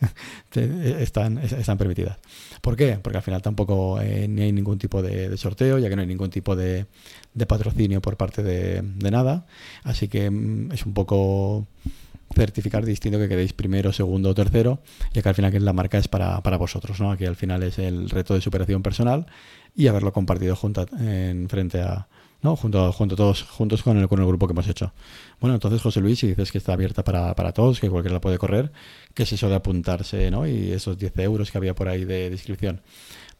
están, 1.00 1.38
están 1.38 1.78
permitidas. 1.78 2.18
¿Por 2.62 2.76
qué? 2.76 3.00
Porque 3.02 3.18
al 3.18 3.24
final 3.24 3.42
tampoco 3.42 4.02
eh, 4.02 4.28
ni 4.28 4.42
hay 4.42 4.52
ningún 4.52 4.78
tipo 4.78 5.02
de, 5.02 5.36
sorteo, 5.38 5.80
ya 5.80 5.90
que 5.90 5.96
no 5.96 6.02
hay 6.02 6.08
ningún 6.08 6.30
tipo 6.30 6.56
de, 6.56 6.86
patrocinio 7.48 8.02
por 8.02 8.18
parte 8.18 8.44
de, 8.44 8.82
nada, 9.10 9.46
así 9.84 10.08
que 10.08 10.30
mm, 10.30 10.74
es 10.74 10.86
un 10.86 10.94
poco 10.94 11.68
certificar 12.36 12.86
distinto 12.86 13.18
que 13.18 13.28
quedéis 13.28 13.54
primero, 13.54 13.92
segundo 13.94 14.30
o 14.30 14.36
tercero, 14.36 14.80
ya 15.14 15.22
que 15.22 15.30
al 15.30 15.36
final 15.36 15.52
que 15.52 15.60
la 15.60 15.74
marca 15.74 15.98
es 15.98 16.08
para, 16.08 16.42
para 16.42 16.58
vosotros, 16.58 17.00
¿no? 17.00 17.12
Aquí 17.12 17.26
al 17.26 17.36
final 17.36 17.64
es 17.64 17.80
el 17.80 18.10
reto 18.10 18.34
de 18.34 18.42
superación 18.42 18.84
personal 18.84 19.26
y 19.76 19.88
haberlo 19.88 20.14
compartido 20.14 20.56
junto 20.56 20.86
en 20.98 21.50
frente 21.50 21.82
a, 21.82 22.08
¿no? 22.42 22.56
Junto, 22.56 22.92
junto 22.92 23.16
todos, 23.16 23.44
juntos 23.44 23.84
con 23.84 23.98
el, 23.98 24.08
con 24.08 24.20
el 24.20 24.26
grupo 24.26 24.48
que 24.48 24.54
hemos 24.54 24.68
hecho. 24.68 24.94
Bueno, 25.40 25.56
entonces 25.56 25.82
José 25.82 26.02
Luis, 26.02 26.20
si 26.20 26.28
dices 26.28 26.52
que 26.52 26.58
está 26.58 26.74
abierta 26.74 27.04
para, 27.04 27.36
para 27.36 27.52
todos, 27.52 27.80
que 27.80 27.90
cualquiera 27.90 28.16
la 28.16 28.22
puede 28.22 28.38
correr, 28.38 28.72
¿qué 29.14 29.24
es 29.24 29.34
eso 29.34 29.50
de 29.50 29.56
apuntarse, 29.56 30.32
¿no? 30.32 30.48
Y 30.48 30.72
esos 30.72 30.98
10 30.98 31.18
euros 31.20 31.52
que 31.52 31.58
había 31.58 31.76
por 31.76 31.88
ahí 31.88 32.06
de, 32.06 32.28
inscripción. 32.28 32.82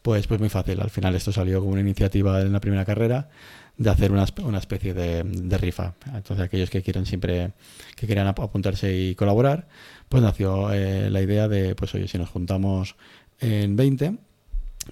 Pues, 0.02 0.26
pues 0.26 0.40
muy 0.40 0.48
fácil. 0.48 0.80
Al 0.80 0.90
final 0.90 1.14
esto 1.14 1.32
salió 1.32 1.60
como 1.60 1.72
una 1.72 1.80
iniciativa 1.80 2.40
en 2.40 2.52
la 2.52 2.60
primera 2.60 2.84
carrera 2.84 3.28
de 3.76 3.90
hacer 3.90 4.12
una, 4.12 4.26
una 4.44 4.58
especie 4.58 4.94
de, 4.94 5.22
de, 5.22 5.58
rifa. 5.58 5.94
Entonces 6.06 6.44
aquellos 6.44 6.70
que 6.70 6.82
quieren 6.82 7.06
siempre, 7.06 7.52
que 7.96 8.06
quieran 8.06 8.26
apuntarse 8.26 8.94
y 8.94 9.14
colaborar, 9.14 9.68
pues 10.08 10.22
nació 10.22 10.72
eh, 10.72 11.08
la 11.10 11.22
idea 11.22 11.48
de, 11.48 11.74
pues 11.74 11.94
oye, 11.94 12.08
si 12.08 12.18
nos 12.18 12.28
juntamos 12.28 12.96
en 13.40 13.76
20, 13.76 14.18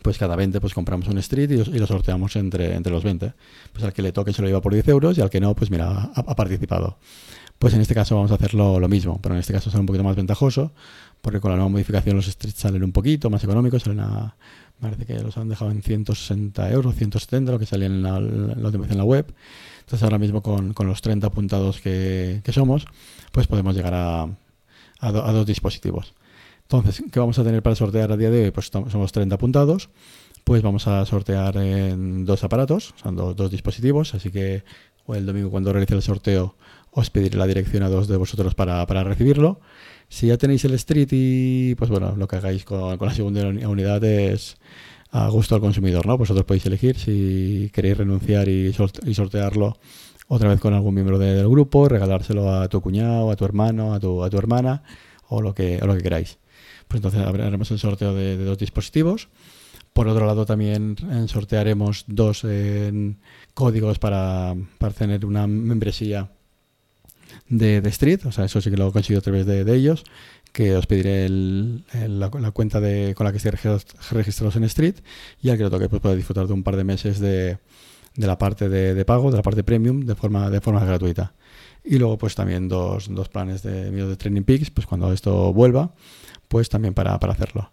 pues 0.03 0.19
cada 0.19 0.37
20 0.37 0.61
pues 0.61 0.75
compramos 0.75 1.09
un 1.09 1.19
street 1.19 1.51
y, 1.51 1.79
lo 1.79 1.87
sorteamos 1.87 2.37
entre, 2.37 2.75
entre 2.75 2.93
los 2.93 3.05
20. 3.05 3.33
Pues 3.73 3.85
al 3.85 3.93
que 3.93 4.03
le 4.03 4.13
toque 4.13 4.33
se 4.33 4.43
lo 4.43 4.49
lleva 4.49 4.61
por 4.61 4.73
10 4.73 4.89
euros 4.89 5.19
y 5.19 5.21
al 5.21 5.31
que 5.31 5.41
no, 5.41 5.55
pues 5.55 5.71
mira, 5.71 6.11
ha, 6.15 6.37
participado. 6.37 6.99
Pues 7.59 7.75
en 7.75 7.81
este 7.81 7.95
caso 7.95 8.17
vamos 8.17 8.31
a 8.31 8.35
hacerlo 8.35 8.81
lo 8.81 8.89
mismo, 8.89 9.21
pero 9.21 9.35
en 9.35 9.41
este 9.41 9.53
caso 9.53 9.71
será 9.71 9.81
un 9.81 9.87
poquito 9.87 10.05
más 10.05 10.17
ventajoso, 10.17 10.73
porque 11.21 11.41
con 11.41 11.51
la 11.51 11.57
nueva 11.57 11.69
modificación 11.69 12.17
los 12.17 12.27
streets 12.27 12.59
salen 12.59 12.83
un 12.83 12.93
poquito 12.93 13.29
más 13.29 13.45
económicos, 13.45 13.83
salen 13.83 14.01
a, 14.01 14.35
parece 14.81 15.05
que 15.05 15.21
los 15.21 15.37
han 15.37 15.49
dejado 15.49 15.71
en 15.71 15.83
160 15.83 16.71
euros, 16.71 16.95
170, 16.95 17.53
lo 17.53 17.59
que 17.59 17.67
salía 17.67 17.87
en 17.87 18.03
la, 18.03 18.17
en 18.17 18.99
la 18.99 19.05
web. 19.05 19.27
Entonces 19.81 20.03
ahora 20.03 20.19
mismo 20.19 20.43
con, 20.43 20.73
con 20.73 20.87
los 20.87 21.03
30 21.03 21.27
apuntados 21.27 21.81
que, 21.81 22.41
que, 22.45 22.53
somos, 22.53 22.87
pues 23.33 23.47
podemos 23.47 23.75
llegar 23.75 23.93
a, 23.95 24.23
a 25.01 25.11
dos 25.11 25.47
dispositivos. 25.47 26.15
Entonces, 26.73 27.03
¿qué 27.11 27.19
vamos 27.19 27.37
a 27.37 27.43
tener 27.43 27.65
para 27.65 27.75
sortear 27.75 28.13
a 28.13 28.17
día 28.17 28.31
de 28.31 28.45
hoy? 28.45 28.51
Pues 28.53 28.71
somos 28.71 29.11
30 29.11 29.35
apuntados. 29.35 29.91
Pues 30.45 30.63
vamos 30.63 30.87
a 30.87 31.05
sortear 31.05 31.57
en 31.57 32.25
dos 32.25 32.45
aparatos, 32.45 32.95
o 32.95 32.99
sea, 32.99 33.11
dos, 33.11 33.51
dispositivos. 33.51 34.15
Así 34.15 34.31
que 34.31 34.63
el 35.09 35.27
domingo 35.27 35.51
cuando 35.51 35.73
realice 35.73 35.97
el 35.97 36.03
sorteo 36.03 36.55
os 36.93 37.11
pediré 37.11 37.37
la 37.39 37.49
dirección 37.49 37.83
a 37.83 37.89
dos 37.89 38.07
de 38.07 38.17
vosotros 38.17 38.55
para, 38.55 39.03
recibirlo. 39.03 39.59
Si 40.09 40.29
ya 40.29 40.39
tenéis 40.39 40.65
el 40.65 40.75
Street 40.75 41.09
y 41.11 41.75
pues 41.75 41.91
bueno, 41.91 42.15
lo 42.17 42.29
que 42.29 42.37
hagáis 42.37 42.65
con, 42.65 42.97
la 43.01 43.15
segunda 43.15 43.49
unidad 43.49 44.05
es 44.05 44.57
a 45.11 45.29
gusto 45.29 45.57
al 45.57 45.61
consumidor, 45.61 46.07
¿no? 46.07 46.17
Vosotros 46.19 46.45
podéis 46.45 46.67
elegir 46.67 46.97
si 46.97 47.69
queréis 47.75 47.99
renunciar 47.99 48.49
y, 48.49 48.73
sortearlo 48.73 49.77
otra 50.29 50.49
vez 50.49 50.61
con 50.61 50.73
algún 50.73 50.95
miembro 50.95 51.19
del 51.19 51.49
grupo, 51.49 51.89
regalárselo 51.89 52.55
a 52.55 52.69
tu 52.69 52.81
cuñado, 52.81 53.33
a 53.33 53.35
tu 53.35 53.45
hermano, 53.45 53.93
a 53.93 53.99
tu, 53.99 54.23
a 54.23 54.31
tu 54.31 54.39
hermana 54.39 54.85
o 55.27 55.43
lo 55.43 55.53
que, 55.53 55.81
o 55.83 55.87
lo 55.89 55.97
que 55.97 56.03
queráis. 56.03 56.39
Pues 56.91 57.05
entonces 57.05 57.23
haremos 57.23 57.71
el 57.71 57.79
sorteo 57.79 58.13
de, 58.13 58.37
dos 58.37 58.59
dispositivos. 58.59 59.29
Por 59.93 60.09
otro 60.09 60.27
lado, 60.27 60.45
también 60.45 60.97
sortearemos 61.29 62.05
dos 62.09 62.45
códigos 63.55 64.01
para, 64.01 64.57
tener 64.99 65.25
una 65.25 65.47
membresía 65.47 66.33
de, 67.49 67.77
Street. 67.87 68.27
O 68.27 68.33
sea, 68.33 68.45
eso 68.45 68.61
sí 68.61 68.71
que 68.71 68.77
lo 68.77 68.89
he 68.89 68.93
conseguido 68.93 69.21
a 69.21 69.23
través 69.23 69.47
de, 69.47 69.73
ellos. 69.73 70.03
Que 70.53 70.75
os 70.75 70.89
pediré 70.89 71.29
la, 71.29 72.29
cuenta 72.29 72.81
con 73.15 73.25
la 73.25 73.31
que 73.31 73.37
estéis 73.37 73.87
registrados 74.11 74.57
en 74.57 74.65
Street. 74.65 74.97
Y 75.41 75.51
al 75.51 75.59
que 75.59 75.63
lo 75.63 75.71
toque, 75.71 75.89
pues 75.89 76.03
puede 76.03 76.17
disfrutar 76.17 76.49
de 76.49 76.55
un 76.55 76.65
par 76.65 76.75
de 76.75 76.83
meses 76.83 77.21
de, 77.21 77.59
la 78.17 78.37
parte 78.37 78.69
de, 78.69 79.05
pago, 79.05 79.31
de 79.31 79.37
la 79.37 79.45
parte 79.45 79.63
premium, 79.63 80.01
de 80.01 80.17
forma, 80.17 80.51
de 80.51 80.61
forma 80.61 80.85
gratuita. 80.85 81.35
Y 81.85 81.99
luego, 81.99 82.19
pues 82.19 82.35
también 82.35 82.69
dos, 82.69 83.07
dos 83.15 83.29
planes 83.29 83.63
de 83.63 83.93
de 83.93 84.17
Training 84.17 84.43
Peaks, 84.43 84.71
pues 84.71 84.89
cuando 84.89 85.13
esto 85.13 85.53
vuelva 85.53 85.95
pues 86.51 86.69
también 86.69 86.95
para, 86.95 87.15
hacerlo. 87.15 87.71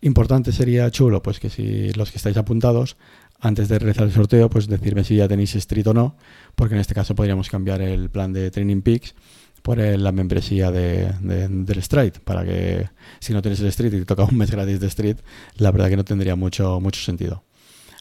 Importante 0.00 0.50
sería 0.50 0.90
chulo, 0.90 1.22
pues 1.22 1.38
que 1.38 1.48
si 1.48 1.92
los 1.92 2.10
que 2.10 2.18
estáis 2.18 2.36
apuntados, 2.36 2.96
antes 3.38 3.68
de 3.68 3.78
realizar 3.78 4.04
el 4.04 4.12
sorteo, 4.12 4.50
pues 4.50 4.66
decirme 4.66 5.04
si 5.04 5.14
ya 5.16 5.28
tenéis 5.28 5.54
Street 5.54 5.86
o 5.86 5.94
no, 5.94 6.16
porque 6.56 6.74
en 6.74 6.80
este 6.80 6.92
caso 6.92 7.14
podríamos 7.14 7.48
cambiar 7.48 7.80
el 7.80 8.10
plan 8.10 8.32
de 8.32 8.50
Training 8.50 8.82
Peaks 8.82 9.14
por 9.62 9.78
la 9.78 10.10
membresía 10.10 10.72
de, 10.72 11.14
del 11.20 11.82
Stride, 11.82 12.18
para 12.24 12.44
que 12.44 12.88
si 13.20 13.32
no 13.32 13.42
tienes 13.42 13.60
el 13.60 13.68
Street 13.68 13.94
y 13.94 13.98
te 14.00 14.04
toca 14.04 14.24
un 14.24 14.36
mes 14.36 14.50
gratis 14.50 14.80
de 14.80 14.88
Street, 14.88 15.18
la 15.58 15.70
verdad 15.70 15.88
que 15.88 15.96
no 15.96 16.04
tendría 16.04 16.34
mucho, 16.34 16.80
mucho 16.80 17.00
sentido. 17.00 17.44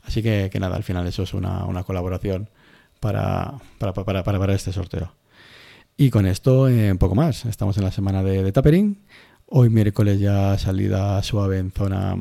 Así 0.03 0.24
que, 0.24 0.50
nada, 0.60 0.75
al 0.75 0.84
final 0.84 1.05
eso 1.05 1.22
es 1.22 1.36
una, 1.36 1.84
colaboración 1.86 2.50
para 3.00 3.60
para, 3.77 3.94
para, 3.94 4.24
para, 4.24 4.55
este 4.55 4.74
sorteo. 4.74 5.13
Y 5.98 6.10
con 6.10 6.25
esto, 6.25 6.67
eh, 6.67 6.96
poco 6.96 7.13
más. 7.13 7.46
Estamos 7.46 7.77
en 7.77 7.84
la 7.84 7.91
semana 7.91 8.24
de, 8.24 8.41
de 8.41 8.51
Tapering. 8.51 8.98
Hoy 9.48 9.70
miércoles 9.70 10.20
ya 10.20 10.58
salida 10.58 11.22
suave 11.22 11.60
en 11.60 11.72
zona 11.72 12.18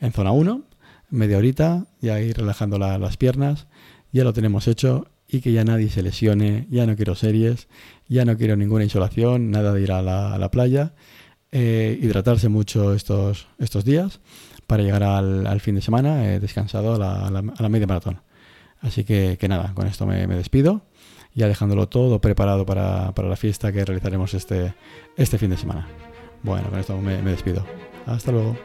en 0.00 0.12
zona 0.12 0.32
1, 0.32 0.62
media 1.08 1.38
horita, 1.38 1.86
ya 2.00 2.20
ir 2.20 2.36
relajando 2.36 2.78
las 2.78 3.16
piernas, 3.16 3.66
ya 4.12 4.24
lo 4.24 4.32
tenemos 4.32 4.68
hecho 4.68 5.08
y 5.26 5.40
que 5.40 5.52
ya 5.52 5.64
nadie 5.64 5.88
se 5.88 6.02
lesione, 6.02 6.66
ya 6.70 6.86
no 6.86 6.96
quiero 6.96 7.14
series, 7.14 7.68
ya 8.08 8.24
no 8.24 8.36
quiero 8.36 8.56
ninguna 8.56 8.84
insolación, 8.84 9.50
nada 9.50 9.72
de 9.72 9.82
ir 9.82 9.92
a 9.92 10.02
la, 10.02 10.50
playa, 10.50 10.92
eh, 11.50 11.98
hidratarse 12.00 12.48
mucho 12.48 12.92
estos, 12.94 13.48
estos 13.58 13.84
días 13.84 14.20
para 14.66 14.82
llegar 14.82 15.02
al, 15.02 15.60
fin 15.60 15.76
de 15.76 15.82
semana 15.82 16.16
descansado 16.40 16.94
a 16.94 17.30
la, 17.30 17.68
media 17.70 17.86
maratón. 17.86 18.20
Así 18.80 19.04
que, 19.04 19.38
nada, 19.48 19.72
con 19.74 19.86
esto 19.86 20.06
me, 20.06 20.26
despido, 20.26 20.82
ya 21.34 21.48
dejándolo 21.48 21.88
todo 21.88 22.20
preparado 22.20 22.66
para, 22.66 23.12
para 23.14 23.28
la 23.28 23.36
fiesta 23.36 23.72
que 23.72 23.84
realizaremos 23.84 24.34
este, 24.34 24.74
este 25.16 25.38
fin 25.38 25.50
de 25.50 25.56
semana. 25.56 26.09
Bueno, 26.42 26.70
con 26.70 26.78
esto 26.78 26.96
me, 26.98 27.20
me 27.22 27.32
despido. 27.32 27.64
Hasta 28.06 28.32
luego. 28.32 28.56